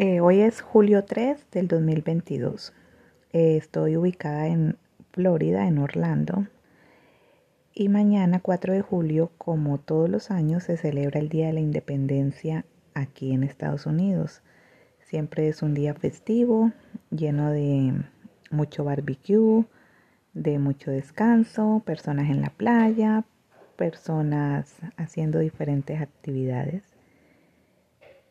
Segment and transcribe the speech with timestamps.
[0.00, 2.72] Eh, hoy es julio 3 del 2022.
[3.32, 4.78] Eh, estoy ubicada en
[5.10, 6.46] Florida, en Orlando.
[7.74, 11.58] Y mañana, 4 de julio, como todos los años, se celebra el Día de la
[11.58, 12.64] Independencia
[12.94, 14.42] aquí en Estados Unidos.
[15.00, 16.70] Siempre es un día festivo,
[17.10, 17.92] lleno de
[18.52, 19.64] mucho barbecue,
[20.32, 23.24] de mucho descanso, personas en la playa,
[23.74, 26.84] personas haciendo diferentes actividades.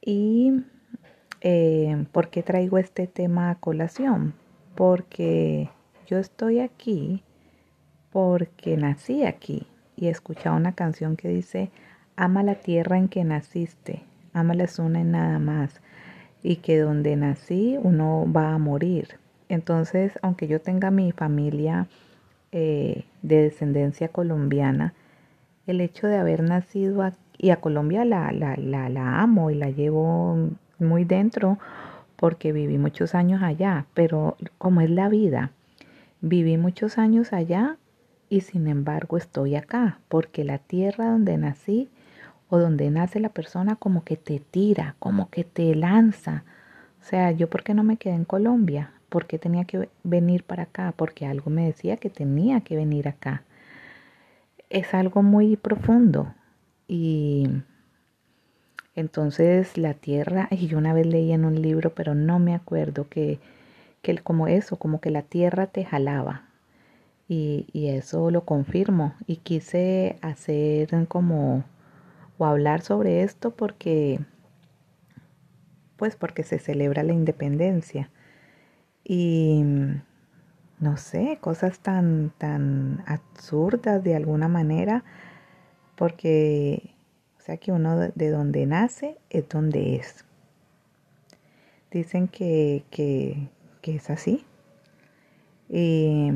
[0.00, 0.64] Y
[1.40, 4.34] eh, ¿Por qué traigo este tema a colación?
[4.74, 5.70] Porque
[6.06, 7.22] yo estoy aquí
[8.10, 11.70] porque nací aquí y he escuchado una canción que dice,
[12.16, 15.80] ama la tierra en que naciste, ama la zona en nada más,
[16.42, 19.18] y que donde nací uno va a morir.
[19.48, 21.86] Entonces, aunque yo tenga mi familia
[22.52, 24.94] eh, de descendencia colombiana,
[25.66, 29.54] el hecho de haber nacido aquí, y a Colombia la, la, la, la amo y
[29.54, 31.58] la llevo muy dentro
[32.16, 35.52] porque viví muchos años allá, pero como es la vida,
[36.20, 37.78] viví muchos años allá
[38.28, 41.88] y sin embargo estoy acá, porque la tierra donde nací
[42.48, 46.44] o donde nace la persona como que te tira, como que te lanza.
[47.00, 50.44] O sea, yo por qué no me quedé en Colombia, por qué tenía que venir
[50.44, 53.44] para acá, porque algo me decía que tenía que venir acá.
[54.68, 56.34] Es algo muy profundo
[56.86, 57.48] y
[58.94, 63.08] entonces la tierra, y yo una vez leí en un libro, pero no me acuerdo
[63.08, 63.38] que,
[64.02, 66.46] que como eso, como que la tierra te jalaba.
[67.28, 69.14] Y, y eso lo confirmo.
[69.26, 71.64] Y quise hacer como,
[72.38, 74.20] o hablar sobre esto porque,
[75.96, 78.10] pues porque se celebra la independencia.
[79.04, 79.62] Y
[80.80, 85.04] no sé, cosas tan, tan absurdas de alguna manera,
[85.96, 86.94] porque
[87.56, 90.24] que uno de donde nace es donde es.
[91.90, 93.50] Dicen que, que,
[93.82, 94.44] es así.
[95.68, 96.30] Y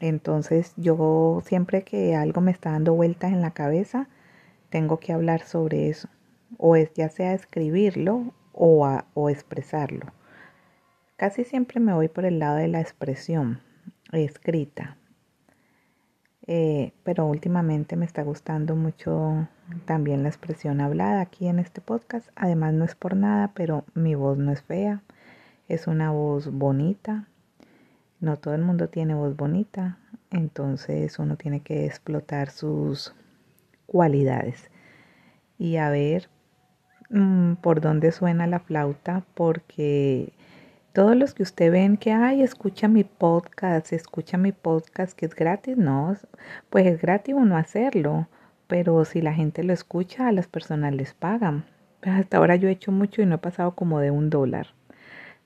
[0.00, 4.08] entonces yo siempre que algo me está dando vueltas en la cabeza,
[4.68, 6.08] tengo que hablar sobre eso.
[6.58, 10.06] O es ya sea escribirlo o, o expresarlo.
[11.16, 13.60] Casi siempre me voy por el lado de la expresión
[14.12, 14.96] escrita.
[16.46, 19.48] Eh, pero últimamente me está gustando mucho
[19.84, 22.28] también la expresión hablada aquí en este podcast.
[22.34, 25.02] Además no es por nada, pero mi voz no es fea,
[25.68, 27.28] es una voz bonita.
[28.20, 29.98] No todo el mundo tiene voz bonita,
[30.30, 33.14] entonces uno tiene que explotar sus
[33.86, 34.70] cualidades
[35.58, 36.28] y a ver
[37.10, 40.32] mm, por dónde suena la flauta porque
[40.92, 45.34] todos los que usted ven que, ay, escucha mi podcast, escucha mi podcast que es
[45.34, 46.16] gratis, no,
[46.68, 48.28] pues es gratis uno hacerlo,
[48.66, 51.64] pero si la gente lo escucha, a las personas les pagan.
[52.00, 54.68] Pues hasta ahora yo he hecho mucho y no he pasado como de un dólar.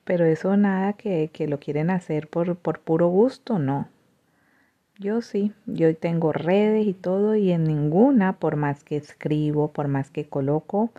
[0.04, 3.88] Pero eso nada que, que lo quieren hacer por, por puro gusto, no.
[4.98, 9.88] Yo sí, yo tengo redes y todo y en ninguna, por más que escribo, por
[9.88, 10.92] más que coloco,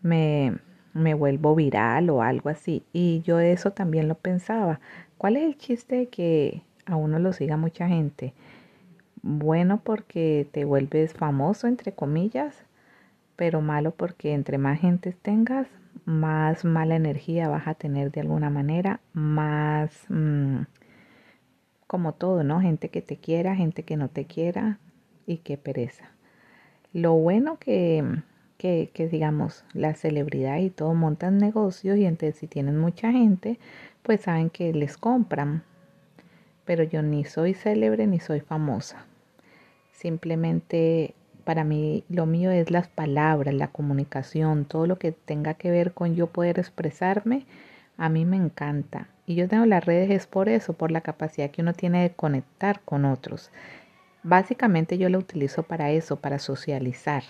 [0.00, 0.58] me,
[0.94, 2.82] me vuelvo viral o algo así.
[2.92, 4.80] Y yo eso también lo pensaba.
[5.18, 8.34] ¿Cuál es el chiste de que a uno lo siga mucha gente?
[9.22, 12.64] Bueno porque te vuelves famoso, entre comillas,
[13.36, 15.68] pero malo porque entre más gente tengas,
[16.04, 20.62] más mala energía vas a tener de alguna manera, más mm,
[21.86, 22.60] como todo, ¿no?
[22.60, 24.78] Gente que te quiera, gente que no te quiera
[25.26, 26.10] y qué pereza.
[26.92, 28.22] Lo bueno que
[28.62, 33.58] que, digamos la celebridad y todo montan negocios y entonces si tienen mucha gente
[34.02, 35.64] pues saben que les compran.
[36.64, 39.04] Pero yo ni soy célebre ni soy famosa.
[39.90, 41.14] Simplemente
[41.44, 45.92] para mí lo mío es las palabras la comunicación todo lo que tenga que ver
[45.92, 47.46] con yo poder expresarme
[47.98, 49.08] a mí me encanta.
[49.26, 52.10] Y yo tengo las redes es por eso por la capacidad que uno tiene de
[52.10, 53.50] conectar con otros.
[54.22, 57.24] Básicamente yo lo utilizo para eso para socializar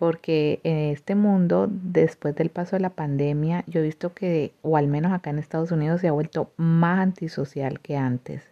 [0.00, 4.78] porque en este mundo, después del paso de la pandemia, yo he visto que, o
[4.78, 8.42] al menos acá en Estados Unidos, se ha vuelto más antisocial que antes.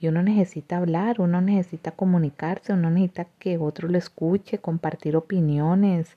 [0.00, 6.16] Y uno necesita hablar, uno necesita comunicarse, uno necesita que otro lo escuche, compartir opiniones,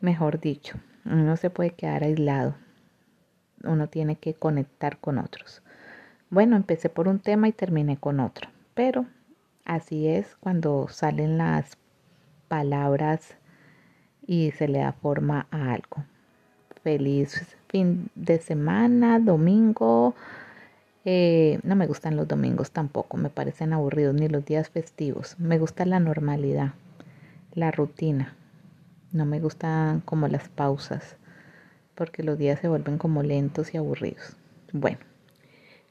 [0.00, 2.54] mejor dicho, uno no se puede quedar aislado,
[3.62, 5.62] uno tiene que conectar con otros.
[6.30, 9.04] Bueno, empecé por un tema y terminé con otro, pero
[9.66, 11.76] así es cuando salen las
[12.48, 13.36] palabras
[14.30, 16.04] y se le da forma a algo.
[16.84, 20.14] Feliz fin de semana, domingo.
[21.04, 25.34] Eh, no me gustan los domingos tampoco, me parecen aburridos ni los días festivos.
[25.40, 26.74] Me gusta la normalidad,
[27.54, 28.36] la rutina.
[29.10, 31.16] No me gustan como las pausas,
[31.96, 34.36] porque los días se vuelven como lentos y aburridos.
[34.72, 35.00] Bueno,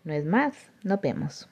[0.06, 0.56] no es más,
[0.86, 1.50] nos vemos.